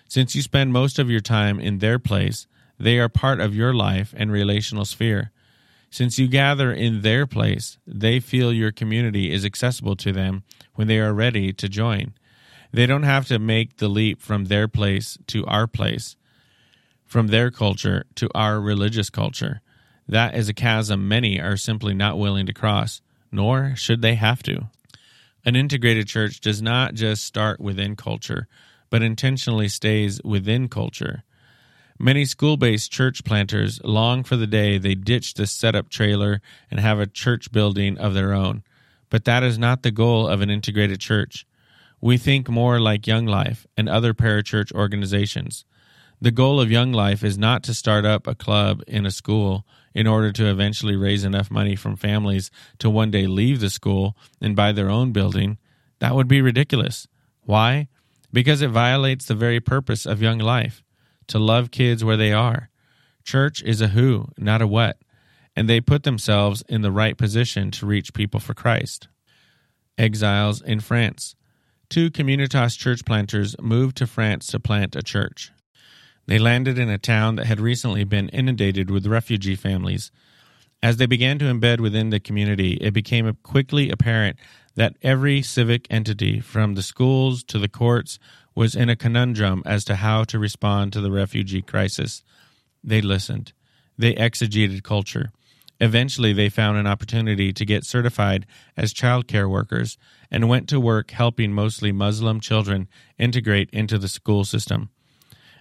[0.09, 2.46] Since you spend most of your time in their place,
[2.83, 5.31] they are part of your life and relational sphere.
[5.88, 10.42] Since you gather in their place, they feel your community is accessible to them
[10.75, 12.14] when they are ready to join.
[12.73, 16.16] They don't have to make the leap from their place to our place,
[17.05, 19.61] from their culture to our religious culture.
[20.09, 24.42] That is a chasm many are simply not willing to cross, nor should they have
[24.42, 24.71] to.
[25.45, 28.49] An integrated church does not just start within culture,
[28.90, 31.23] but intentionally stays within culture.
[31.98, 36.81] Many school based church planters long for the day they ditch the setup trailer and
[36.81, 38.62] have a church building of their own.
[39.11, 41.46] But that is not the goal of an integrated church.
[42.00, 45.64] We think more like Young Life and other parachurch organizations.
[46.20, 49.66] The goal of Young Life is not to start up a club in a school
[49.94, 54.16] in order to eventually raise enough money from families to one day leave the school
[54.40, 55.59] and buy their own building.
[55.98, 57.07] That would be ridiculous.
[57.42, 57.88] Why?
[58.33, 60.83] Because it violates the very purpose of Young Life
[61.33, 62.68] to love kids where they are.
[63.25, 64.99] Church is a who, not a what,
[65.57, 69.09] and they put themselves in the right position to reach people for Christ.
[69.97, 71.35] Exiles in France.
[71.88, 75.51] Two Communitas church planters moved to France to plant a church.
[76.27, 80.12] They landed in a town that had recently been inundated with refugee families.
[80.83, 84.37] As they began to embed within the community, it became quickly apparent
[84.75, 88.18] that every civic entity, from the schools to the courts,
[88.55, 92.23] was in a conundrum as to how to respond to the refugee crisis.
[92.85, 93.53] They listened.
[93.97, 95.31] They exegeted culture.
[95.81, 99.99] Eventually, they found an opportunity to get certified as child care workers
[100.31, 102.88] and went to work helping mostly Muslim children
[103.19, 104.91] integrate into the school system.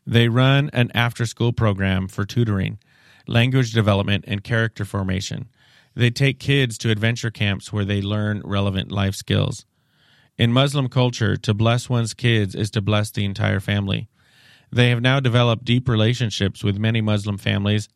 [0.06, 2.80] They run an after school program for tutoring,
[3.28, 5.48] language development, and character formation.
[5.96, 9.66] They take kids to adventure camps where they learn relevant life skills.
[10.38, 14.08] In Muslim culture, to bless one's kids is to bless the entire family.
[14.72, 17.90] They have now developed deep relationships with many Muslim families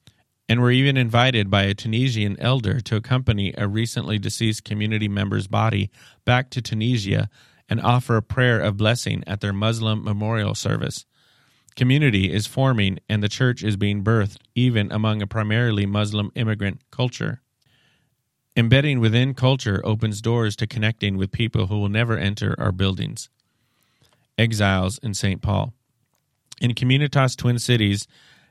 [0.48, 5.48] and were even invited by a Tunisian elder to accompany a recently deceased community member's
[5.48, 5.90] body
[6.26, 7.30] back to Tunisia
[7.68, 11.06] and offer a prayer of blessing at their Muslim memorial service.
[11.76, 16.82] Community is forming and the church is being birthed even among a primarily Muslim immigrant
[16.92, 17.42] culture.
[18.58, 23.30] Embedding within culture opens doors to connecting with people who will never enter our buildings.
[24.38, 25.42] Exiles in St.
[25.42, 25.74] Paul.
[26.62, 28.08] In Communitas Twin Cities,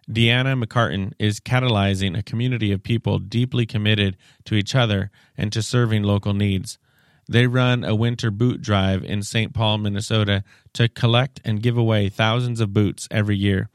[0.07, 5.63] Deanna McCartan is catalyzing a community of people deeply committed to each other and to
[5.63, 6.79] serving local needs.
[7.27, 9.55] They run a winter boot drive in St.
[9.55, 13.71] Paul, Minnesota to collect and give away thousands of boots every year.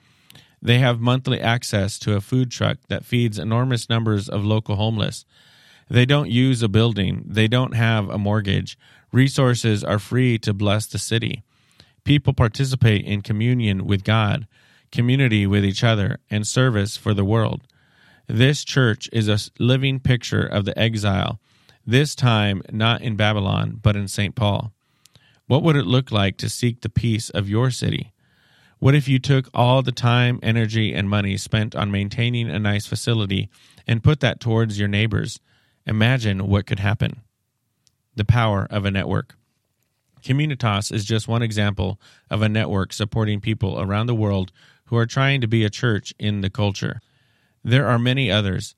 [0.61, 5.25] They have monthly access to a food truck that feeds enormous numbers of local homeless.
[5.89, 8.77] They don't use a building, they don't have a mortgage.
[9.11, 11.43] Resources are free to bless the city.
[12.03, 14.47] People participate in communion with God,
[14.91, 17.63] community with each other, and service for the world.
[18.27, 21.39] This church is a living picture of the exile,
[21.85, 24.35] this time not in Babylon, but in St.
[24.35, 24.71] Paul.
[25.47, 28.13] What would it look like to seek the peace of your city?
[28.77, 32.85] What if you took all the time, energy, and money spent on maintaining a nice
[32.85, 33.49] facility
[33.87, 35.39] and put that towards your neighbors?
[35.89, 37.23] Imagine what could happen.
[38.15, 39.35] The power of a network.
[40.21, 41.99] Communitas is just one example
[42.29, 44.51] of a network supporting people around the world
[44.85, 47.01] who are trying to be a church in the culture.
[47.63, 48.75] There are many others.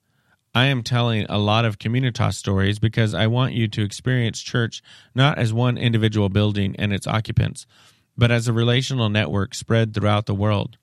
[0.54, 4.82] I am telling a lot of Communitas stories because I want you to experience church
[5.14, 7.66] not as one individual building and its occupants,
[8.16, 10.78] but as a relational network spread throughout the world.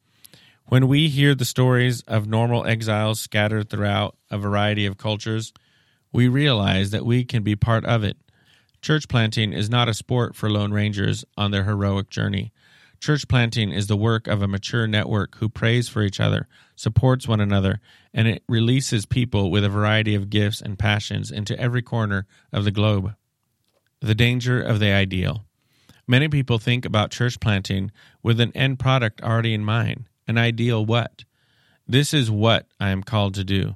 [0.67, 5.53] When we hear the stories of normal exiles scattered throughout a variety of cultures,
[6.11, 8.17] we realize that we can be part of it.
[8.81, 12.51] Church planting is not a sport for Lone Rangers on their heroic journey.
[12.99, 17.27] Church planting is the work of a mature network who prays for each other, supports
[17.27, 17.79] one another,
[18.13, 22.65] and it releases people with a variety of gifts and passions into every corner of
[22.65, 23.15] the globe.
[24.01, 25.45] The danger of the ideal.
[26.07, 27.91] Many people think about church planting
[28.23, 30.05] with an end product already in mind.
[30.27, 31.23] An ideal what?
[31.87, 33.75] This is what I am called to do.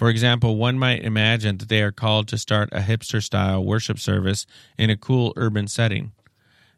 [0.00, 3.98] For example, one might imagine that they are called to start a hipster style worship
[3.98, 4.46] service
[4.78, 6.12] in a cool urban setting.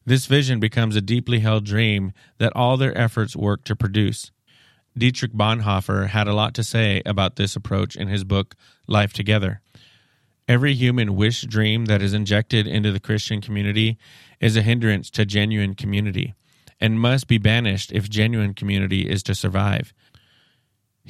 [0.05, 4.33] This vision becomes a deeply held dream that all their efforts work to produce.
[4.99, 8.57] Dietrich Bonhoeffer had a lot to say about this approach in his book,
[8.89, 9.61] Life Together.
[10.49, 13.99] Every human wish dream that is injected into the Christian community
[14.41, 16.35] is a hindrance to genuine community
[16.81, 19.95] and must be banished if genuine community is to survive.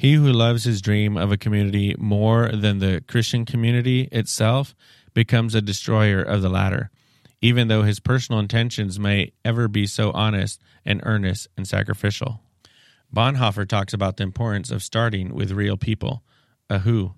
[0.03, 4.75] He who loves his dream of a community more than the Christian community itself
[5.13, 6.91] becomes a destroyer of the latter,
[7.39, 12.41] even though his personal intentions may ever be so honest and earnest and sacrificial.
[13.15, 16.21] Bonhoeffer talks about the importance of starting with real people,
[16.69, 17.13] a who.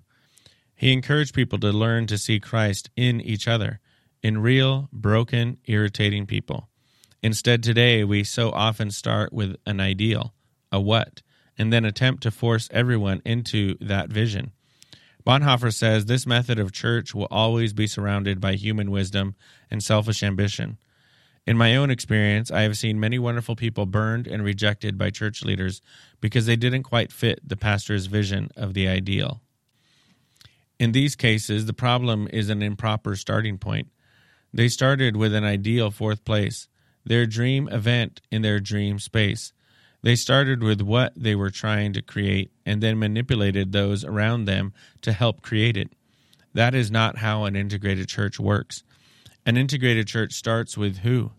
[0.76, 3.80] He encouraged people to learn to see Christ in each other,
[4.22, 6.68] in real, broken, irritating people.
[7.20, 10.34] Instead, today we so often start with an ideal,
[10.70, 11.22] a what,
[11.58, 14.52] and then attempt to force everyone into that vision.
[15.26, 19.34] Bonhoeffer says this method of church will always be surrounded by human wisdom
[19.70, 20.78] and selfish ambition.
[21.46, 25.44] In my own experience, I have seen many wonderful people burned and rejected by church
[25.44, 25.80] leaders
[26.20, 29.40] because they didn't quite fit the pastor's vision of the ideal.
[30.78, 33.88] In these cases, the problem is an improper starting point.
[34.52, 36.68] They started with an ideal fourth place,
[37.04, 39.52] their dream event in their dream space.
[40.06, 44.72] They started with what they were trying to create and then manipulated those around them
[45.02, 45.90] to help create it.
[46.54, 48.84] That is not how an integrated church works.
[49.44, 51.32] An integrated church starts with who?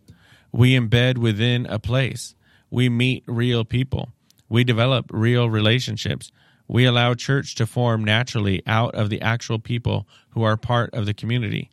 [0.52, 2.36] We embed within a place.
[2.70, 4.10] We meet real people.
[4.50, 6.34] We develop real relationships.
[6.68, 11.06] We allow church to form naturally out of the actual people who are part of
[11.06, 11.72] the community.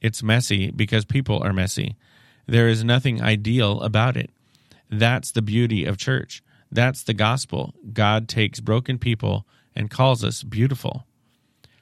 [0.00, 1.94] It's messy because people are messy.
[2.48, 4.30] There is nothing ideal about it.
[4.92, 6.42] That's the beauty of church.
[6.70, 7.72] That's the gospel.
[7.94, 11.06] God takes broken people and calls us beautiful.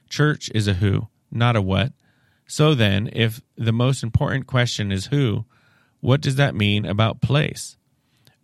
[0.09, 1.91] Church is a who, not a what.
[2.47, 5.43] So then, if the most important question is who,
[5.99, 7.75] what does that mean about place?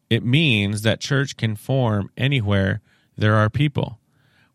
[0.10, 2.82] It means that church can form anywhere
[3.17, 3.99] there are people.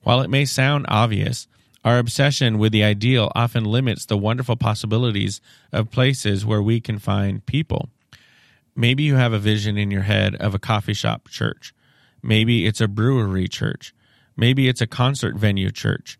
[0.02, 1.48] While it may sound obvious,
[1.84, 5.40] our obsession with the ideal often limits the wonderful possibilities
[5.72, 7.88] of places where we can find people.
[8.74, 11.74] Maybe you have a vision in your head of a coffee shop church.
[12.22, 13.94] Maybe it's a brewery church.
[14.36, 16.18] Maybe it's a concert venue church.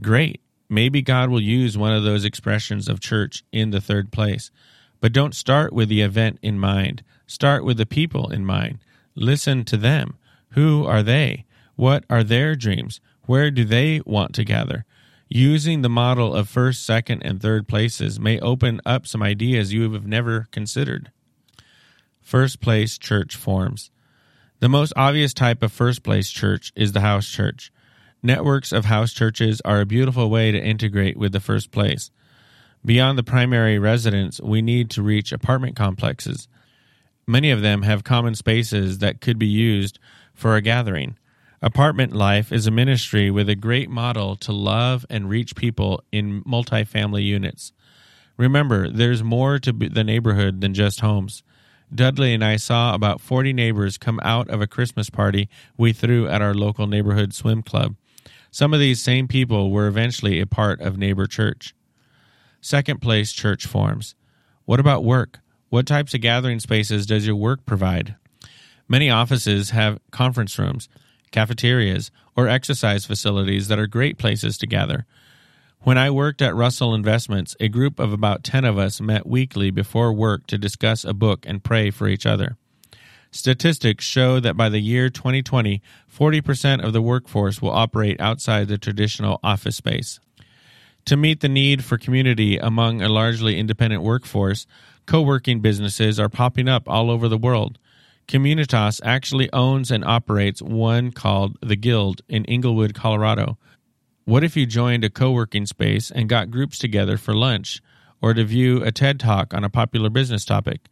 [0.00, 0.40] Great.
[0.68, 4.52] Maybe God will use one of those expressions of church in the third place.
[5.00, 7.02] But don't start with the event in mind.
[7.26, 8.78] Start with the people in mind.
[9.16, 10.16] Listen to them.
[10.50, 11.44] Who are they?
[11.74, 13.00] What are their dreams?
[13.26, 14.84] Where do they want to gather?
[15.28, 19.92] Using the model of first, second, and third places may open up some ideas you
[19.92, 21.10] have never considered.
[22.30, 23.90] First place church forms.
[24.60, 27.72] The most obvious type of first place church is the house church.
[28.22, 32.12] Networks of house churches are a beautiful way to integrate with the first place.
[32.84, 36.46] Beyond the primary residence, we need to reach apartment complexes.
[37.26, 39.98] Many of them have common spaces that could be used
[40.32, 41.16] for a gathering.
[41.60, 46.44] Apartment life is a ministry with a great model to love and reach people in
[46.44, 47.72] multifamily units.
[48.36, 51.42] Remember, there's more to the neighborhood than just homes.
[51.94, 56.28] Dudley and I saw about 40 neighbors come out of a Christmas party we threw
[56.28, 57.96] at our local neighborhood swim club.
[58.50, 61.74] Some of these same people were eventually a part of Neighbor Church.
[62.60, 64.14] Second place church forms.
[64.64, 65.40] What about work?
[65.68, 68.16] What types of gathering spaces does your work provide?
[68.88, 70.88] Many offices have conference rooms,
[71.30, 75.06] cafeterias, or exercise facilities that are great places to gather.
[75.82, 79.70] When I worked at Russell Investments, a group of about 10 of us met weekly
[79.70, 82.58] before work to discuss a book and pray for each other.
[83.30, 85.80] Statistics show that by the year 2020,
[86.14, 90.20] 40% of the workforce will operate outside the traditional office space.
[91.06, 94.66] To meet the need for community among a largely independent workforce,
[95.06, 97.78] co working businesses are popping up all over the world.
[98.28, 103.56] Communitas actually owns and operates one called The Guild in Englewood, Colorado
[104.30, 107.82] what if you joined a co working space and got groups together for lunch
[108.22, 110.82] or to view a TED Talk on a popular business topic?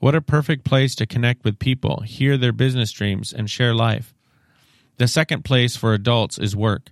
[0.00, 4.12] What a perfect place to connect with people, hear their business dreams, and share life.
[4.98, 6.90] The second place for adults is work.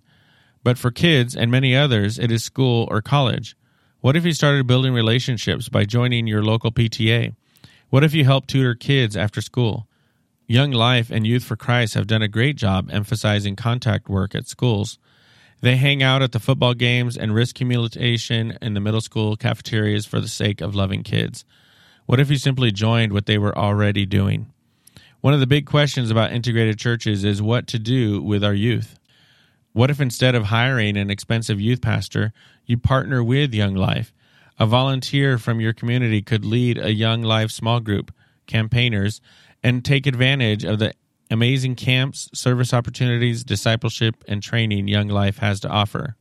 [0.64, 3.54] But for kids and many others, it is school or college.
[4.00, 7.34] What if you started building relationships by joining your local PTA?
[7.90, 9.86] What if you helped tutor kids after school?
[10.46, 14.48] Young Life and Youth for Christ have done a great job emphasizing contact work at
[14.48, 14.98] schools.
[15.62, 20.04] They hang out at the football games and risk humiliation in the middle school cafeterias
[20.04, 21.44] for the sake of loving kids.
[22.04, 24.52] What if you simply joined what they were already doing?
[25.20, 28.98] One of the big questions about integrated churches is what to do with our youth.
[29.72, 32.32] What if instead of hiring an expensive youth pastor,
[32.66, 34.12] you partner with Young Life?
[34.58, 38.12] A volunteer from your community could lead a Young Life small group,
[38.48, 39.20] campaigners,
[39.62, 40.92] and take advantage of the
[41.32, 46.16] amazing camps, service opportunities, discipleship, and training Young Life has to offer.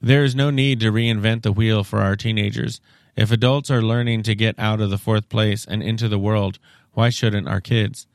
[0.00, 2.80] There is no need to reinvent the wheel for our teenagers.
[3.16, 6.58] If adults are learning to get out of the fourth place and into the world,
[6.92, 8.06] why shouldn't our kids?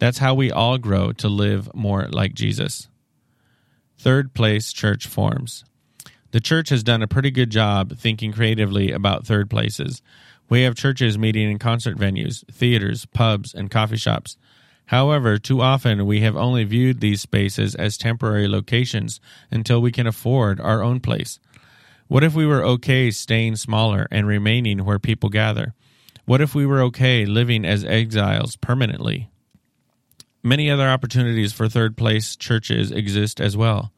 [0.00, 2.88] That's how we all grow to live more like Jesus.
[3.98, 5.64] Third place church forms.
[6.32, 10.02] The church has done a pretty good job thinking creatively about third places.
[10.48, 14.36] We have churches meeting in concert venues, theaters, pubs, and coffee shops.
[14.90, 20.08] However, too often we have only viewed these spaces as temporary locations until we can
[20.08, 21.38] afford our own place.
[22.08, 25.74] What if we were okay staying smaller and remaining where people gather?
[26.24, 29.30] What if we were okay living as exiles permanently?
[30.42, 33.92] Many other opportunities for third place churches exist as well.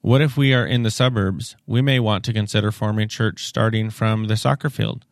[0.00, 1.56] What if we are in the suburbs?
[1.66, 5.04] We may want to consider forming church starting from the soccer field.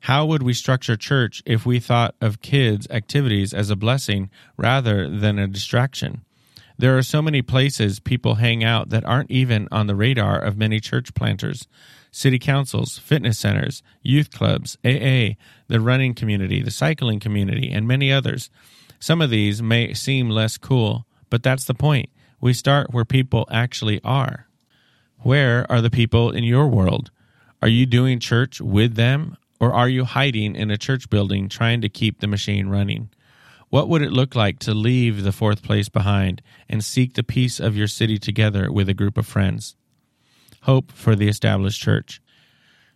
[0.00, 5.08] How would we structure church if we thought of kids' activities as a blessing rather
[5.08, 6.22] than a distraction?
[6.78, 10.56] There are so many places people hang out that aren't even on the radar of
[10.56, 11.66] many church planters
[12.10, 15.36] city councils, fitness centers, youth clubs, AA,
[15.68, 18.50] the running community, the cycling community, and many others.
[18.98, 22.08] Some of these may seem less cool, but that's the point.
[22.40, 24.48] We start where people actually are.
[25.18, 27.10] Where are the people in your world?
[27.60, 31.80] Are you doing church with them, or are you hiding in a church building trying
[31.80, 33.10] to keep the machine running?
[33.70, 37.60] What would it look like to leave the fourth place behind and seek the peace
[37.60, 39.76] of your city together with a group of friends?
[40.62, 42.20] Hope for the established church.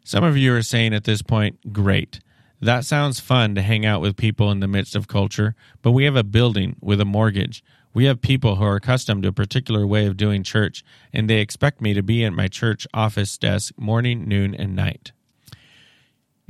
[0.04, 2.20] Some of you are saying at this point, great.
[2.60, 6.04] That sounds fun to hang out with people in the midst of culture, but we
[6.04, 7.62] have a building with a mortgage.
[7.92, 11.40] We have people who are accustomed to a particular way of doing church, and they
[11.40, 15.12] expect me to be at my church office desk morning, noon, and night.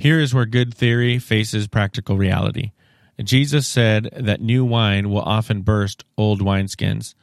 [0.02, 2.72] Here is where good theory faces practical reality.
[3.22, 7.14] Jesus said that new wine will often burst old wineskins.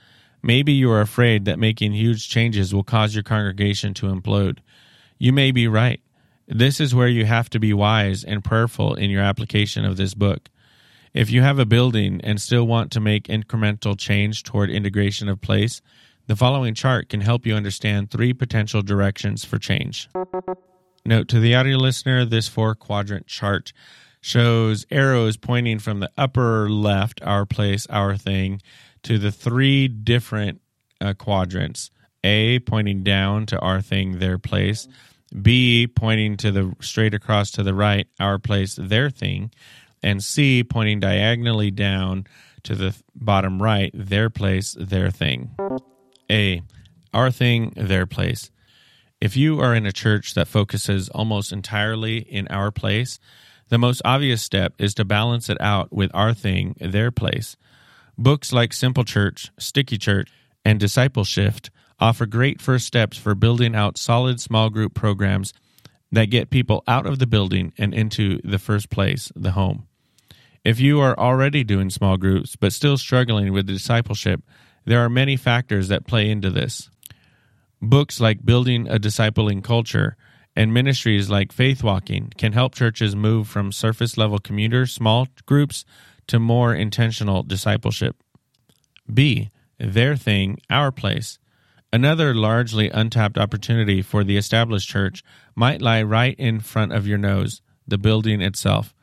[0.41, 4.59] Maybe you are afraid that making huge changes will cause your congregation to implode.
[5.17, 5.99] You may be right.
[6.47, 10.13] This is where you have to be wise and prayerful in your application of this
[10.13, 10.47] book.
[11.13, 15.41] If you have a building and still want to make incremental change toward integration of
[15.41, 15.81] place,
[16.27, 20.07] the following chart can help you understand three potential directions for change.
[21.09, 23.73] Note to the audio listener this four quadrant chart
[24.21, 28.61] shows arrows pointing from the upper left, our place, our thing,
[29.01, 30.61] to the three different
[31.01, 31.89] uh, quadrants
[32.23, 34.87] A pointing down to our thing, their place.
[35.41, 39.49] B pointing to the straight across to the right, our place, their thing,
[40.03, 42.27] and C pointing diagonally down
[42.61, 45.57] to the bottom right, their place, their thing.
[46.29, 46.61] A,
[47.15, 48.51] our thing, their place.
[49.21, 53.19] If you are in a church that focuses almost entirely in our place,
[53.67, 57.57] the most obvious step is to balance it out with our thing, their place.
[58.17, 60.29] Books like Simple Church, Sticky Church,
[60.63, 65.53] and Disciple Shift offer great first steps for building out solid small group programs
[66.11, 69.85] that get people out of the building and into the first place, the home.
[70.63, 74.41] If you are already doing small groups but still struggling with discipleship,
[74.85, 76.89] there are many factors that play into this.
[77.81, 80.17] Books like Building a Discipling Culture
[80.53, 85.85] and ministries like Faith Walking can help churches move from surface level commuter small groups
[86.27, 88.17] to more intentional discipleship.
[89.11, 89.49] B.
[89.77, 91.39] Their Thing, Our Place
[91.93, 95.23] Another largely untapped opportunity for the established church
[95.55, 98.93] might lie right in front of your nose the building itself.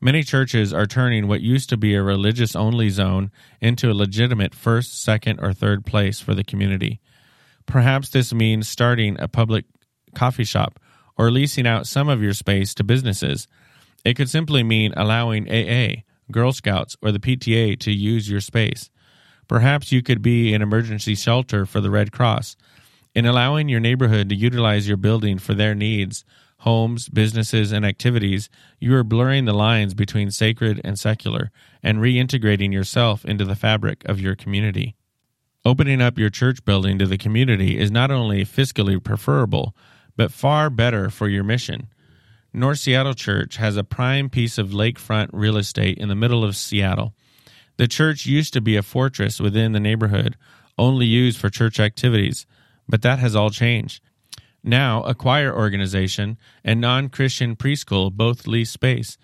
[0.00, 4.54] Many churches are turning what used to be a religious only zone into a legitimate
[4.54, 7.00] first, second, or third place for the community.
[7.66, 9.64] Perhaps this means starting a public
[10.14, 10.78] coffee shop
[11.16, 13.46] or leasing out some of your space to businesses.
[14.04, 18.90] It could simply mean allowing AA, Girl Scouts, or the PTA to use your space.
[19.48, 22.56] Perhaps you could be an emergency shelter for the Red Cross.
[23.14, 26.24] In allowing your neighborhood to utilize your building for their needs,
[26.60, 28.48] homes, businesses, and activities,
[28.80, 31.50] you are blurring the lines between sacred and secular
[31.82, 34.94] and reintegrating yourself into the fabric of your community.
[35.64, 39.76] Opening up your church building to the community is not only fiscally preferable,
[40.16, 41.86] but far better for your mission.
[42.52, 46.56] North Seattle Church has a prime piece of lakefront real estate in the middle of
[46.56, 47.14] Seattle.
[47.76, 50.36] The church used to be a fortress within the neighborhood,
[50.76, 52.44] only used for church activities,
[52.88, 54.02] but that has all changed.
[54.64, 59.16] Now, a choir organization and non Christian preschool both lease space.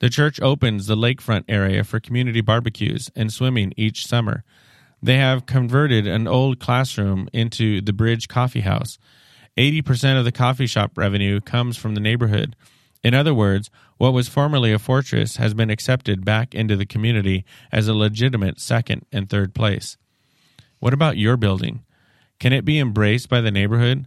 [0.00, 4.42] The church opens the lakefront area for community barbecues and swimming each summer.
[5.04, 8.96] They have converted an old classroom into the Bridge Coffee House.
[9.58, 12.56] 80% of the coffee shop revenue comes from the neighborhood.
[13.02, 17.44] In other words, what was formerly a fortress has been accepted back into the community
[17.70, 19.98] as a legitimate second and third place.
[20.78, 21.84] What about your building?
[22.40, 24.06] Can it be embraced by the neighborhood?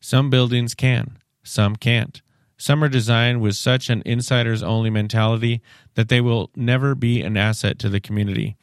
[0.00, 2.22] Some buildings can, some can't.
[2.56, 5.60] Some are designed with such an insiders only mentality
[5.92, 8.56] that they will never be an asset to the community.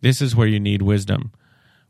[0.00, 1.32] This is where you need wisdom.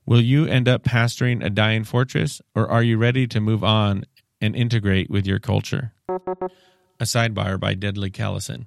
[0.04, 4.04] Will you end up pastoring a dying fortress, or are you ready to move on
[4.40, 5.92] and integrate with your culture?
[6.08, 8.66] A sidebar by Dudley Callison.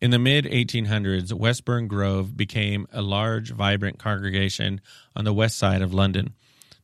[0.00, 4.80] In the mid 1800s, Westbourne Grove became a large, vibrant congregation
[5.16, 6.34] on the west side of London.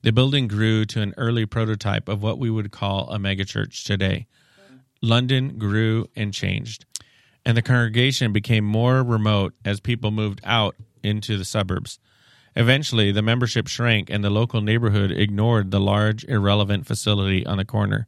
[0.03, 4.27] The building grew to an early prototype of what we would call a megachurch today.
[5.01, 6.85] London grew and changed,
[7.45, 11.99] and the congregation became more remote as people moved out into the suburbs.
[12.55, 17.65] Eventually, the membership shrank and the local neighborhood ignored the large, irrelevant facility on the
[17.65, 18.07] corner.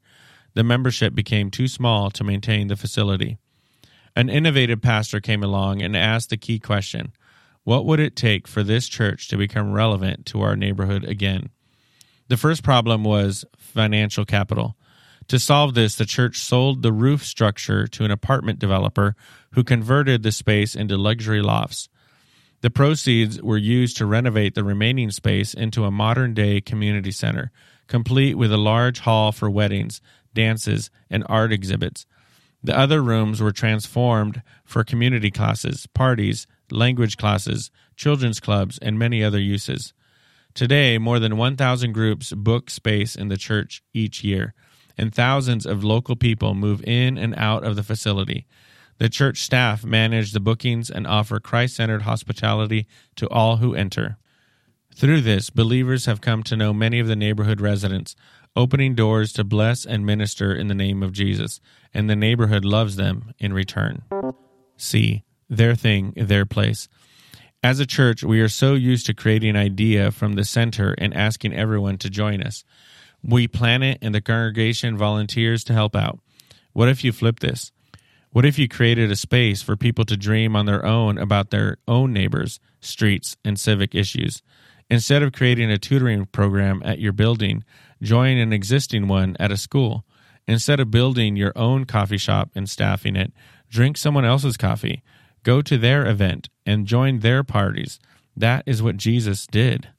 [0.55, 3.39] The membership became too small to maintain the facility.
[4.15, 7.13] An innovative pastor came along and asked the key question
[7.65, 11.51] What would it take for this church to become relevant to our neighborhood again?
[12.29, 14.77] The first problem was financial capital.
[15.29, 19.17] To solve this, the church sold the roof structure to an apartment developer
[19.53, 21.89] who converted the space into luxury lofts.
[22.65, 27.51] The proceeds were used to renovate the remaining space into a modern day community center,
[27.89, 30.01] complete with a large hall for weddings,
[30.33, 32.07] dances, and art exhibits.
[32.63, 39.23] The other rooms were transformed for community classes, parties, language classes, children's clubs, and many
[39.23, 39.93] other uses.
[40.55, 44.55] Today, more than 1,000 groups book space in the church each year,
[44.97, 48.47] and thousands of local people move in and out of the facility.
[49.05, 52.87] The church staff manage the bookings and offer Christ centered hospitality
[53.17, 54.17] to all who enter.
[54.97, 58.17] Through this, believers have come to know many of the neighborhood residents,
[58.57, 61.61] opening doors to bless and minister in the name of Jesus,
[61.93, 64.05] and the neighborhood loves them in return.
[64.79, 65.23] C.
[65.51, 66.89] Their thing, their place.
[67.63, 71.13] As a church, we are so used to creating an idea from the center and
[71.13, 72.65] asking everyone to join us.
[73.23, 76.21] We plan it, and the congregation volunteers to help out.
[76.73, 77.71] What if you flip this?
[78.35, 81.77] What if you created a space for people to dream on their own about their
[81.87, 84.43] own neighbors, streets, and civic issues?
[84.91, 87.63] Instead of creating a tutoring program at your building,
[88.03, 90.05] join an existing one at a school.
[90.49, 93.33] Instead of building your own coffee shop and staffing it,
[93.71, 95.05] drink someone else's coffee.
[95.45, 98.01] Go to their event and join their parties.
[98.37, 99.91] That is what Jesus did.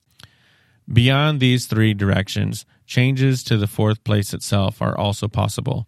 [0.92, 5.88] Beyond these three directions, changes to the fourth place itself are also possible.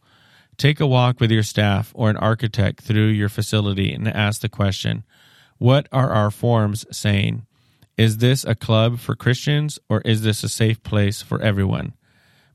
[0.57, 4.49] Take a walk with your staff or an architect through your facility and ask the
[4.49, 5.05] question
[5.59, 7.45] What are our forms saying?
[7.95, 11.93] Is this a club for Christians or is this a safe place for everyone?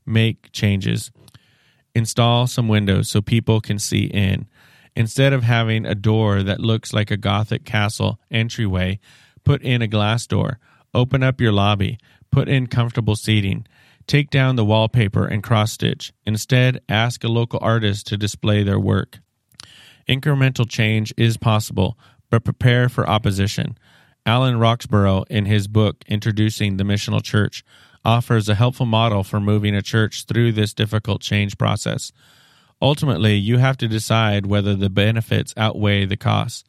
[0.05, 1.11] Make changes.
[1.95, 4.47] Install some windows so people can see in.
[4.95, 8.99] Instead of having a door that looks like a Gothic castle entryway,
[9.45, 10.59] put in a glass door.
[10.93, 11.97] Open up your lobby.
[12.31, 13.65] Put in comfortable seating.
[14.07, 16.13] Take down the wallpaper and cross stitch.
[16.25, 19.19] Instead, ask a local artist to display their work.
[20.07, 21.97] Incremental change is possible,
[22.29, 23.77] but prepare for opposition.
[24.25, 27.63] Alan Roxburgh, in his book Introducing the Missional Church,
[28.05, 32.11] offers a helpful model for moving a church through this difficult change process.
[32.81, 36.65] Ultimately, you have to decide whether the benefits outweigh the costs.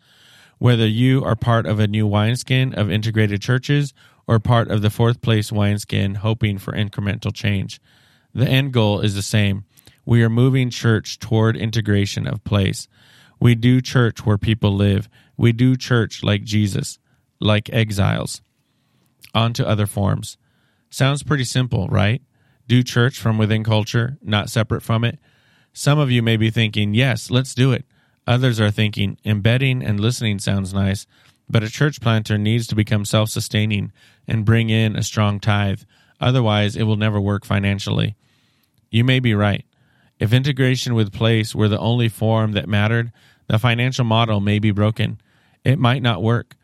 [0.59, 3.93] Whether you are part of a new wineskin of integrated churches
[4.27, 7.81] or part of the fourth place wineskin hoping for incremental change.
[8.35, 9.65] The end goal is the same.
[10.05, 12.89] We are moving church toward integration of place.
[13.41, 15.09] We do church where people live.
[15.37, 16.99] We do church like Jesus,
[17.41, 18.43] like exiles.
[19.35, 20.37] On to other forms.
[20.91, 22.23] Sounds pretty simple, right?
[22.67, 25.19] Do church from within culture, not separate from it.
[25.73, 27.85] Some of you may be thinking, yes, let's do it.
[28.27, 31.07] Others are thinking, embedding and listening sounds nice,
[31.55, 33.93] but a church planter needs to become self sustaining
[34.27, 35.83] and bring in a strong tithe.
[36.21, 38.17] Otherwise, it will never work financially.
[38.91, 39.65] You may be right.
[40.19, 43.13] If integration with place were the only form that mattered,
[43.47, 45.21] the financial model may be broken.
[45.63, 46.57] It might not work.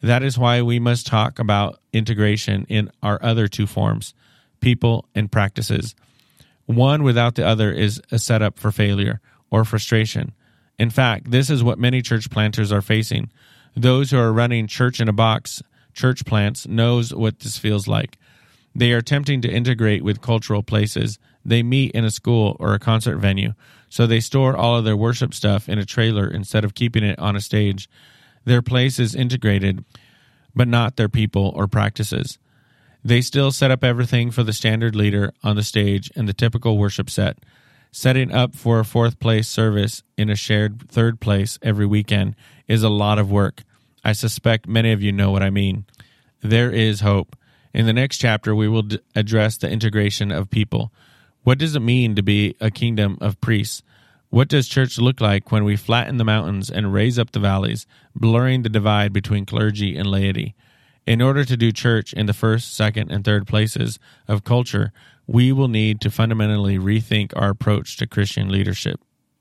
[0.00, 4.14] That is why we must talk about integration in our other two forms
[4.60, 5.96] people and practices.
[6.66, 9.20] One without the other is a setup for failure
[9.50, 10.34] or frustration.
[10.78, 13.32] In fact, this is what many church planters are facing.
[13.76, 15.62] Those who are running church in a box
[15.92, 18.18] church plants knows what this feels like.
[18.74, 21.18] They are attempting to integrate with cultural places.
[21.44, 23.52] They meet in a school or a concert venue,
[23.88, 27.18] so they store all of their worship stuff in a trailer instead of keeping it
[27.18, 27.88] on a stage.
[28.44, 29.84] Their place is integrated,
[30.54, 32.38] but not their people or practices.
[33.04, 36.78] They still set up everything for the standard leader on the stage and the typical
[36.78, 37.38] worship set.
[37.98, 42.36] Setting up for a fourth place service in a shared third place every weekend
[42.68, 43.62] is a lot of work.
[44.04, 45.86] I suspect many of you know what I mean.
[46.42, 47.34] There is hope.
[47.72, 50.92] In the next chapter, we will d- address the integration of people.
[51.42, 53.82] What does it mean to be a kingdom of priests?
[54.28, 57.86] What does church look like when we flatten the mountains and raise up the valleys,
[58.14, 60.54] blurring the divide between clergy and laity?
[61.06, 64.92] In order to do church in the first, second, and third places of culture,
[65.26, 69.00] we will need to fundamentally rethink our approach to Christian leadership.